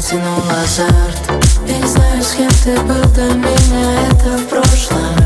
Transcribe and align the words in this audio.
потянул 0.00 0.42
азарт 0.50 1.30
Я 1.66 1.76
не 1.76 1.86
знаю, 1.86 2.22
с 2.22 2.32
кем 2.32 2.48
ты 2.64 2.80
был 2.82 3.04
до 3.14 3.34
меня, 3.34 4.08
это 4.08 4.38
в 4.38 4.48
прошлом. 4.48 5.19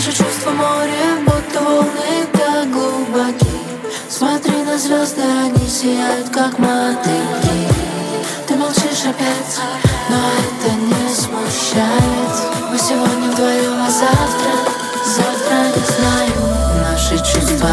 Наши 0.00 0.16
чувства 0.16 0.52
море, 0.52 1.26
будто 1.26 1.60
волны 1.60 2.26
так 2.32 2.72
глубоки. 2.72 3.46
Смотри 4.08 4.64
на 4.64 4.78
звезды, 4.78 5.20
они 5.20 5.68
сияют, 5.68 6.30
как 6.30 6.58
мотыльки. 6.58 7.68
Ты 8.48 8.54
молчишь 8.54 9.04
опять, 9.04 9.60
но 10.08 10.16
это 10.16 10.74
не 10.74 11.14
смущает. 11.14 12.34
Мы 12.70 12.78
сегодня 12.78 13.30
вдвоем, 13.30 13.74
а 13.78 13.90
завтра, 13.90 14.72
завтра 15.04 15.56
не 15.76 15.84
знаю 15.84 16.32
Наши 16.82 17.18
чувства 17.18 17.68